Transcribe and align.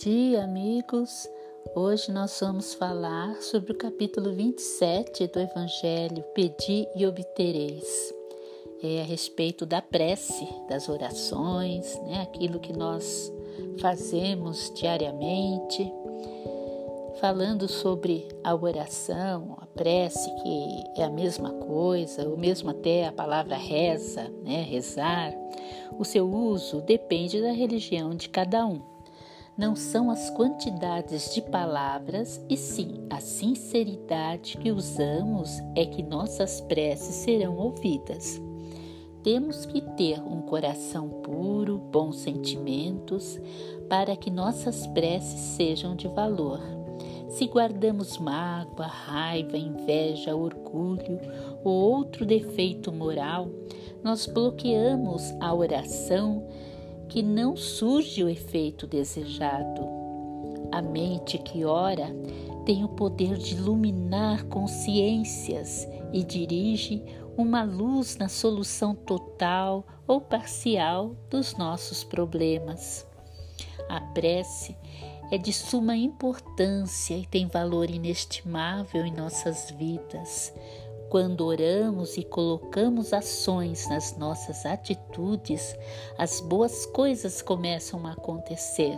dia, 0.00 0.42
amigos. 0.42 1.28
Hoje 1.76 2.10
nós 2.10 2.36
vamos 2.40 2.74
falar 2.74 3.36
sobre 3.40 3.70
o 3.70 3.76
capítulo 3.76 4.32
27 4.32 5.28
do 5.28 5.38
Evangelho, 5.38 6.24
Pedi 6.34 6.88
e 6.96 7.06
Obtereis. 7.06 8.12
É 8.82 9.02
a 9.02 9.04
respeito 9.04 9.64
da 9.64 9.80
prece, 9.80 10.48
das 10.68 10.88
orações, 10.88 11.96
né? 12.00 12.20
aquilo 12.20 12.58
que 12.58 12.72
nós 12.72 13.32
fazemos 13.78 14.72
diariamente, 14.74 15.92
falando 17.20 17.68
sobre 17.68 18.26
a 18.42 18.52
oração, 18.52 19.56
a 19.60 19.66
prece, 19.66 20.34
que 20.42 21.00
é 21.00 21.04
a 21.04 21.10
mesma 21.10 21.50
coisa, 21.50 22.28
ou 22.28 22.36
mesmo 22.36 22.70
até 22.70 23.06
a 23.06 23.12
palavra 23.12 23.54
reza, 23.54 24.28
né? 24.42 24.62
rezar. 24.62 25.32
O 25.96 26.04
seu 26.04 26.28
uso 26.28 26.80
depende 26.80 27.40
da 27.40 27.52
religião 27.52 28.16
de 28.16 28.28
cada 28.28 28.66
um 28.66 28.89
não 29.60 29.76
são 29.76 30.10
as 30.10 30.30
quantidades 30.30 31.34
de 31.34 31.42
palavras, 31.42 32.42
e 32.48 32.56
sim 32.56 33.06
a 33.10 33.20
sinceridade 33.20 34.56
que 34.56 34.72
usamos 34.72 35.50
é 35.76 35.84
que 35.84 36.02
nossas 36.02 36.62
preces 36.62 37.16
serão 37.16 37.58
ouvidas. 37.58 38.40
Temos 39.22 39.66
que 39.66 39.82
ter 39.82 40.18
um 40.18 40.40
coração 40.40 41.10
puro, 41.10 41.76
bons 41.76 42.16
sentimentos, 42.20 43.38
para 43.86 44.16
que 44.16 44.30
nossas 44.30 44.86
preces 44.86 45.38
sejam 45.38 45.94
de 45.94 46.08
valor. 46.08 46.62
Se 47.28 47.46
guardamos 47.46 48.16
mágoa, 48.16 48.86
raiva, 48.86 49.58
inveja, 49.58 50.34
orgulho 50.34 51.20
ou 51.62 51.74
outro 51.74 52.24
defeito 52.24 52.90
moral, 52.90 53.50
nós 54.02 54.24
bloqueamos 54.24 55.22
a 55.38 55.52
oração 55.54 56.48
que 57.10 57.22
não 57.22 57.56
surge 57.56 58.22
o 58.22 58.28
efeito 58.28 58.86
desejado. 58.86 59.82
A 60.70 60.80
mente 60.80 61.38
que 61.38 61.64
ora 61.64 62.14
tem 62.64 62.84
o 62.84 62.88
poder 62.88 63.36
de 63.36 63.56
iluminar 63.56 64.44
consciências 64.44 65.88
e 66.12 66.22
dirige 66.22 67.02
uma 67.36 67.64
luz 67.64 68.16
na 68.16 68.28
solução 68.28 68.94
total 68.94 69.84
ou 70.06 70.20
parcial 70.20 71.16
dos 71.28 71.56
nossos 71.56 72.04
problemas. 72.04 73.04
A 73.88 74.00
prece 74.00 74.76
é 75.32 75.38
de 75.38 75.52
suma 75.52 75.96
importância 75.96 77.16
e 77.16 77.26
tem 77.26 77.48
valor 77.48 77.90
inestimável 77.90 79.04
em 79.04 79.12
nossas 79.12 79.72
vidas, 79.72 80.54
quando 81.10 81.44
oramos 81.44 82.16
e 82.16 82.22
colocamos 82.22 83.12
ações 83.12 83.88
nas 83.88 84.16
nossas 84.16 84.64
atitudes, 84.64 85.76
as 86.16 86.40
boas 86.40 86.86
coisas 86.86 87.42
começam 87.42 88.06
a 88.06 88.12
acontecer. 88.12 88.96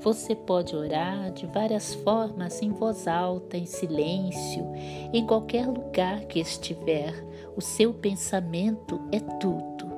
Você 0.00 0.36
pode 0.36 0.76
orar 0.76 1.32
de 1.32 1.46
várias 1.46 1.94
formas, 1.94 2.60
em 2.60 2.70
voz 2.70 3.08
alta, 3.08 3.56
em 3.56 3.64
silêncio, 3.64 4.72
em 5.10 5.26
qualquer 5.26 5.66
lugar 5.66 6.20
que 6.26 6.38
estiver. 6.38 7.14
O 7.56 7.62
seu 7.62 7.94
pensamento 7.94 9.00
é 9.10 9.18
tudo. 9.18 9.90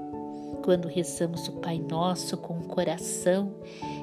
Quando 0.63 0.87
rezamos 0.87 1.49
o 1.49 1.55
Pai 1.55 1.79
Nosso 1.79 2.37
com 2.37 2.59
o 2.59 2.69
coração, 2.69 3.57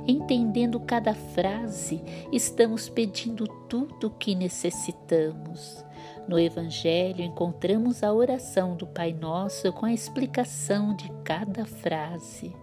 entendendo 0.06 0.82
cada 0.82 1.14
frase, 1.14 2.04
estamos 2.30 2.90
pedindo 2.90 3.48
tudo 3.70 4.08
o 4.08 4.12
que 4.12 4.36
necessitamos. 4.36 5.82
No 6.28 6.40
Evangelho 6.40 7.24
encontramos 7.24 8.04
a 8.04 8.14
oração 8.14 8.76
do 8.76 8.88
Pai 8.88 9.12
Nosso 9.12 9.72
com 9.74 9.86
a 9.86 9.94
explicação 9.94 10.96
de 10.96 11.12
cada 11.24 11.66
frase. 11.66 12.56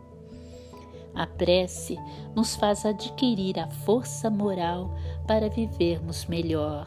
A 1.14 1.26
prece 1.26 1.98
nos 2.34 2.54
faz 2.54 2.86
adquirir 2.86 3.58
a 3.58 3.68
força 3.68 4.30
moral 4.30 4.94
para 5.26 5.48
vivermos 5.48 6.26
melhor. 6.26 6.86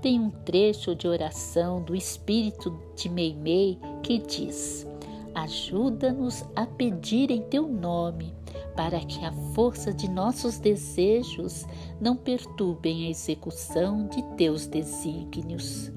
Tem 0.00 0.20
um 0.20 0.30
trecho 0.30 0.94
de 0.94 1.08
oração 1.08 1.82
do 1.82 1.96
Espírito 1.96 2.78
de 2.94 3.08
Meimei 3.08 3.78
que 4.02 4.18
diz: 4.18 4.86
Ajuda-nos 5.34 6.44
a 6.54 6.66
pedir 6.66 7.30
em 7.30 7.42
teu 7.42 7.66
nome 7.68 8.34
para 8.76 9.00
que 9.00 9.24
a 9.24 9.32
força 9.54 9.92
de 9.92 10.08
nossos 10.08 10.58
desejos 10.58 11.66
não 12.00 12.16
perturbem 12.16 13.06
a 13.06 13.10
execução 13.10 14.06
de 14.06 14.22
teus 14.36 14.66
desígnios. 14.66 15.90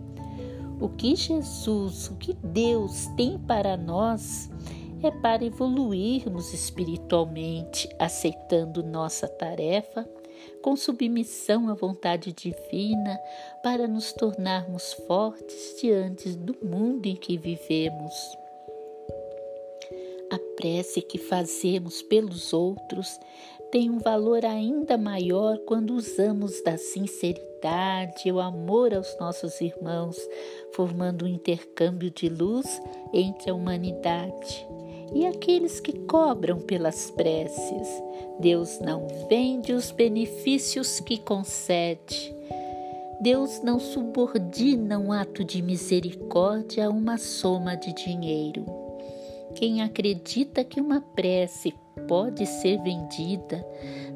O 0.80 0.90
que 0.90 1.16
Jesus, 1.16 2.10
o 2.10 2.16
que 2.16 2.34
Deus 2.34 3.06
tem 3.16 3.38
para 3.38 3.78
nós 3.78 4.50
é 5.04 5.12
para 5.12 5.46
evoluirmos 5.46 6.54
espiritualmente, 6.54 7.88
aceitando 8.00 8.84
nossa 8.84 9.28
tarefa 9.28 10.08
com 10.62 10.76
submissão 10.76 11.70
à 11.70 11.74
vontade 11.74 12.34
divina, 12.34 13.20
para 13.62 13.88
nos 13.88 14.12
tornarmos 14.14 14.94
fortes 14.94 15.80
diante 15.80 16.30
do 16.30 16.58
mundo 16.66 17.06
em 17.06 17.16
que 17.16 17.38
vivemos. 17.38 18.41
Prece 20.62 21.02
que 21.02 21.18
fazemos 21.18 22.04
pelos 22.04 22.54
outros 22.54 23.20
tem 23.72 23.90
um 23.90 23.98
valor 23.98 24.46
ainda 24.46 24.96
maior 24.96 25.58
quando 25.66 25.96
usamos 25.96 26.62
da 26.62 26.78
sinceridade 26.78 28.28
e 28.28 28.32
o 28.32 28.40
amor 28.40 28.94
aos 28.94 29.18
nossos 29.20 29.60
irmãos, 29.60 30.16
formando 30.74 31.26
um 31.26 31.28
intercâmbio 31.28 32.12
de 32.12 32.30
luz 32.30 32.80
entre 33.12 33.50
a 33.50 33.56
humanidade. 33.56 34.68
E 35.16 35.26
aqueles 35.26 35.80
que 35.80 35.98
cobram 36.02 36.60
pelas 36.60 37.10
preces, 37.10 37.88
Deus 38.40 38.80
não 38.80 39.08
vende 39.28 39.74
os 39.74 39.90
benefícios 39.90 41.00
que 41.00 41.18
concede. 41.18 42.36
Deus 43.20 43.64
não 43.64 43.80
subordina 43.80 45.00
um 45.00 45.12
ato 45.12 45.44
de 45.44 45.60
misericórdia 45.60 46.86
a 46.86 46.90
uma 46.90 47.18
soma 47.18 47.76
de 47.76 47.94
dinheiro. 47.94 48.81
Quem 49.56 49.82
acredita 49.82 50.64
que 50.64 50.80
uma 50.80 51.02
prece 51.02 51.74
pode 52.08 52.46
ser 52.46 52.82
vendida, 52.82 53.66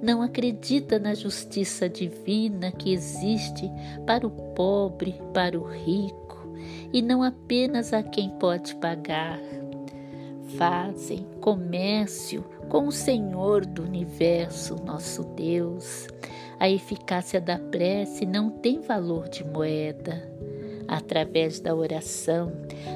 não 0.02 0.22
acredita 0.22 0.98
na 0.98 1.14
justiça 1.14 1.90
divina 1.90 2.72
que 2.72 2.94
existe 2.94 3.70
para 4.06 4.26
o 4.26 4.32
pobre, 4.32 5.22
para 5.34 5.60
o 5.60 5.64
rico, 5.64 6.50
e 6.92 7.02
não 7.02 7.22
apenas 7.22 7.94
a 7.94 8.02
quem 8.02 8.30
pode 8.32 8.76
pagar. 8.76 9.40
Fazem 10.58 11.26
comércio 11.42 12.44
com 12.70 12.88
o 12.88 12.92
Senhor 12.92 13.66
do 13.66 13.84
universo, 13.84 14.76
nosso 14.86 15.24
Deus. 15.36 16.08
A 16.58 16.70
eficácia 16.70 17.42
da 17.42 17.60
prece 17.60 18.26
não 18.26 18.50
tem 18.50 18.80
valor 18.80 19.28
de 19.28 19.44
moeda 19.44 20.36
Através 20.88 21.60
da 21.60 21.74
oração, 21.74 22.52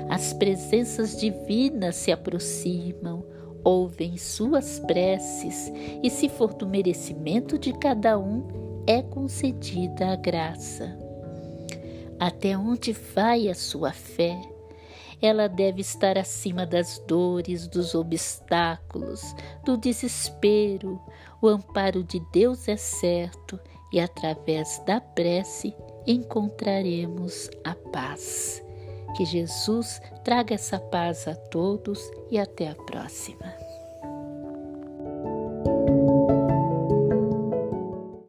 as 0.10 0.34
presenças 0.34 1.20
divinas 1.20 1.96
se 1.96 2.12
aproximam, 2.12 3.26
ouvem 3.64 4.18
suas 4.18 4.80
preces 4.80 5.72
e, 6.04 6.10
se 6.10 6.30
for 6.30 6.54
do 6.54 6.68
merecimento 6.68 7.58
de 7.58 7.74
cada 7.74 8.18
um, 8.18 8.84
é 8.86 9.02
concedida 9.02 10.14
a 10.14 10.16
graça. 10.16 10.98
Até 12.20 12.58
onde 12.58 12.92
vai 12.92 13.48
a 13.48 13.56
sua 13.56 13.92
fé? 13.92 14.40
Ela 15.22 15.48
deve 15.48 15.82
estar 15.82 16.18
acima 16.18 16.66
das 16.66 17.00
dores, 17.08 17.68
dos 17.68 17.94
obstáculos, 17.94 19.36
do 19.66 19.76
desespero. 19.76 21.00
O 21.42 21.48
amparo 21.48 22.04
de 22.04 22.22
Deus 22.32 22.68
é 22.68 22.78
certo 22.78 23.60
e, 23.92 24.00
através 24.00 24.82
da 24.86 25.02
prece, 25.02 25.76
encontraremos 26.06 27.50
a 27.64 27.76
paz. 27.76 28.64
Que 29.16 29.26
Jesus 29.26 30.02
traga 30.24 30.54
essa 30.56 30.80
paz 30.80 31.28
a 31.28 31.36
todos 31.36 32.00
e 32.30 32.38
até 32.38 32.70
a 32.70 32.76
próxima. 32.76 33.69